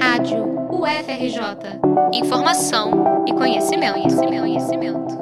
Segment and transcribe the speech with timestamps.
[0.00, 1.80] Rádio UFRJ.
[2.14, 5.18] Informação e conhecimento, conhecimento, conhecimento.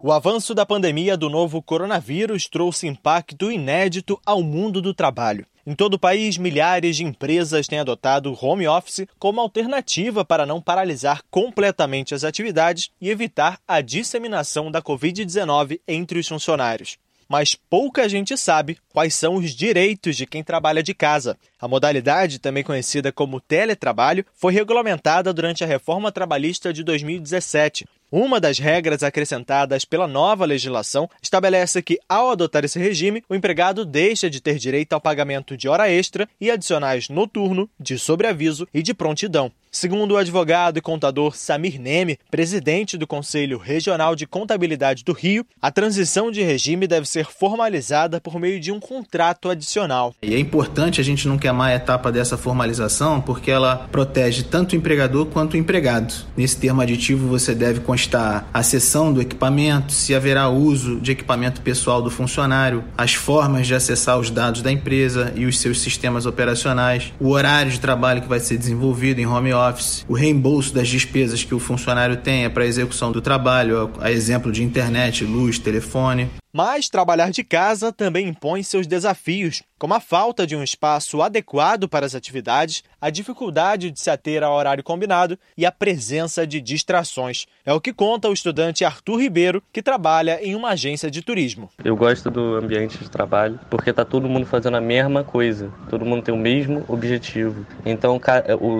[0.00, 5.44] O avanço da pandemia do novo coronavírus trouxe impacto inédito ao mundo do trabalho.
[5.66, 10.46] Em todo o país, milhares de empresas têm adotado o home office como alternativa para
[10.46, 16.96] não paralisar completamente as atividades e evitar a disseminação da Covid-19 entre os funcionários
[17.28, 21.36] mas pouca gente sabe quais são os direitos de quem trabalha de casa.
[21.60, 27.86] A modalidade, também conhecida como teletrabalho, foi regulamentada durante a reforma trabalhista de 2017.
[28.10, 33.84] Uma das regras acrescentadas pela nova legislação estabelece que, ao adotar esse regime, o empregado
[33.84, 38.82] deixa de ter direito ao pagamento de hora extra e adicionais noturno, de sobreaviso e
[38.82, 39.52] de prontidão.
[39.70, 45.44] Segundo o advogado e contador Samir Neme, presidente do Conselho Regional de Contabilidade do Rio,
[45.60, 50.14] a transição de regime deve ser formalizada por meio de um contrato adicional.
[50.22, 54.72] E é importante a gente não queimar a etapa dessa formalização porque ela protege tanto
[54.72, 56.14] o empregador quanto o empregado.
[56.36, 61.60] Nesse termo aditivo você deve constar a cessão do equipamento, se haverá uso de equipamento
[61.60, 66.24] pessoal do funcionário, as formas de acessar os dados da empresa e os seus sistemas
[66.24, 70.86] operacionais, o horário de trabalho que vai ser desenvolvido em home office, o reembolso das
[70.86, 75.58] despesas que o funcionário tenha para a execução do trabalho, a exemplo de internet, luz,
[75.58, 76.30] telefone.
[76.52, 81.88] Mas trabalhar de casa também impõe seus desafios, como a falta de um espaço adequado
[81.88, 86.60] para as atividades, a dificuldade de se ater ao horário combinado e a presença de
[86.60, 87.46] distrações.
[87.64, 91.70] É o que conta o estudante Arthur Ribeiro, que trabalha em uma agência de turismo.
[91.84, 96.04] Eu gosto do ambiente de trabalho porque está todo mundo fazendo a mesma coisa, todo
[96.04, 97.66] mundo tem o mesmo objetivo.
[97.84, 98.18] Então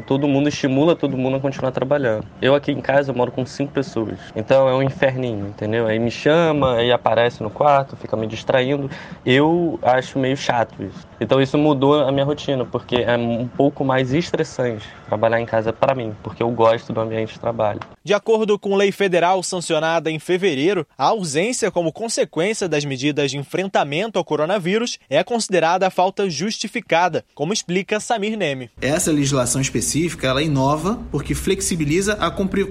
[0.06, 2.26] todo mundo estimula todo mundo a continuar trabalhando.
[2.40, 5.86] Eu aqui em casa moro com cinco pessoas, então é um inferninho, entendeu?
[5.86, 8.88] Aí me chama, aí aparece no quarto, fica me distraindo.
[9.26, 11.06] Eu acho meio chato isso.
[11.20, 15.72] Então isso mudou a minha rotina, porque é um pouco mais estressante trabalhar em casa
[15.72, 17.80] para mim, porque eu gosto do ambiente de trabalho.
[18.04, 23.38] De acordo com lei federal sancionada em fevereiro, a ausência como consequência das medidas de
[23.38, 28.70] enfrentamento ao coronavírus é considerada falta justificada, como explica Samir Neme.
[28.80, 32.26] Essa legislação específica ela inova porque flexibiliza a,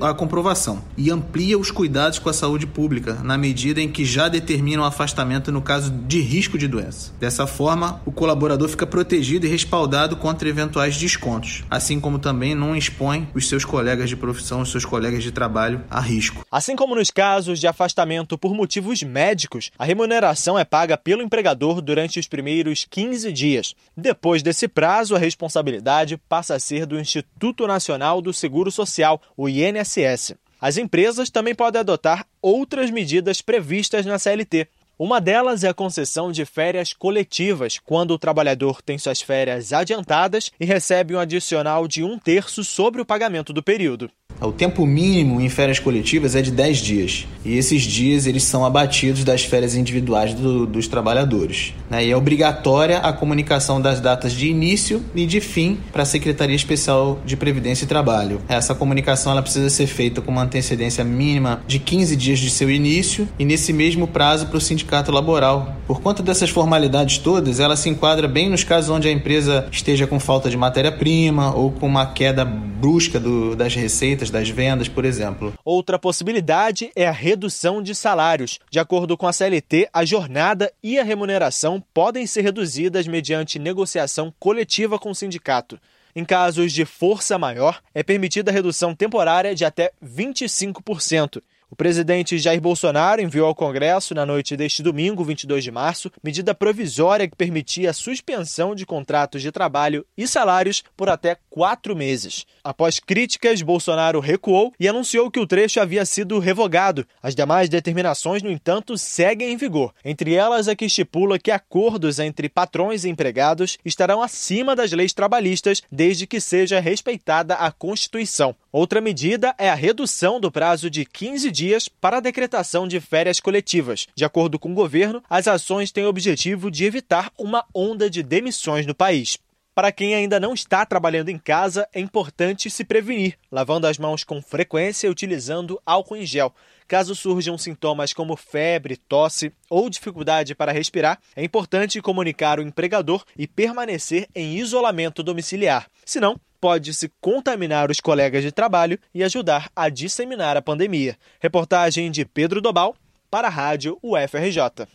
[0.09, 4.28] a comprovação e amplia os cuidados com a saúde pública, na medida em que já
[4.28, 7.12] determina o afastamento no caso de risco de doença.
[7.20, 12.76] Dessa forma, o colaborador fica protegido e respaldado contra eventuais descontos, assim como também não
[12.76, 16.46] expõe os seus colegas de profissão, os seus colegas de trabalho a risco.
[16.52, 21.80] Assim como nos casos de afastamento por motivos médicos, a remuneração é paga pelo empregador
[21.80, 23.74] durante os primeiros 15 dias.
[23.96, 29.48] Depois desse prazo, a responsabilidade passa a ser do Instituto Nacional do Seguro Social, o
[29.48, 30.36] INSS.
[30.59, 34.68] As empresas também podem adotar outras medidas previstas na CLT,
[35.00, 40.52] uma delas é a concessão de férias coletivas, quando o trabalhador tem suas férias adiantadas
[40.59, 44.09] e recebe um adicional de um terço sobre o pagamento do período.
[44.40, 47.28] O tempo mínimo em férias coletivas é de 10 dias.
[47.44, 51.74] E esses dias eles são abatidos das férias individuais do, dos trabalhadores.
[51.90, 52.06] Né?
[52.06, 56.56] E é obrigatória a comunicação das datas de início e de fim para a Secretaria
[56.56, 58.42] Especial de Previdência e Trabalho.
[58.47, 62.70] Essa comunicação ela precisa ser feita com uma antecedência mínima de 15 dias de seu
[62.70, 65.76] início e nesse mesmo prazo para o sindicato laboral.
[65.88, 70.06] Por conta dessas formalidades todas, ela se enquadra bem nos casos onde a empresa esteja
[70.06, 75.06] com falta de matéria-prima ou com uma queda brusca do, das receitas das vendas, por
[75.06, 75.54] exemplo.
[75.64, 78.60] Outra possibilidade é a redução de salários.
[78.70, 84.34] De acordo com a CLT, a jornada e a remuneração podem ser reduzidas mediante negociação
[84.40, 85.80] coletiva com o sindicato.
[86.16, 91.42] Em casos de força maior, é permitida a redução temporária de até 25%.
[91.69, 96.55] O presidente Jair Bolsonaro enviou ao Congresso, na noite deste domingo, 22 de março, medida
[96.55, 102.45] provisória que permitia a suspensão de contratos de trabalho e salários por até quatro meses.
[102.63, 107.05] Após críticas, Bolsonaro recuou e anunciou que o trecho havia sido revogado.
[107.22, 109.94] As demais determinações, no entanto, seguem em vigor.
[110.05, 115.11] Entre elas, a que estipula que acordos entre patrões e empregados estarão acima das leis
[115.11, 118.55] trabalhistas, desde que seja respeitada a Constituição.
[118.72, 123.40] Outra medida é a redução do prazo de 15 dias para a decretação de férias
[123.40, 124.08] coletivas.
[124.16, 128.22] De acordo com o governo, as ações têm o objetivo de evitar uma onda de
[128.22, 129.40] demissões no país.
[129.78, 134.24] Para quem ainda não está trabalhando em casa, é importante se prevenir, lavando as mãos
[134.24, 136.52] com frequência e utilizando álcool em gel.
[136.88, 143.24] Caso surjam sintomas como febre, tosse ou dificuldade para respirar, é importante comunicar o empregador
[143.38, 145.88] e permanecer em isolamento domiciliar.
[146.04, 151.18] Senão, pode-se contaminar os colegas de trabalho e ajudar a disseminar a pandemia.
[151.40, 152.96] Reportagem de Pedro Dobal
[153.30, 154.88] para a Rádio UFRJ.